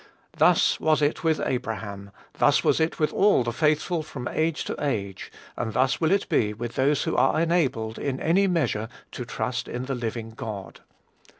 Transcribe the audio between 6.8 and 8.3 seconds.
those who are enabled, in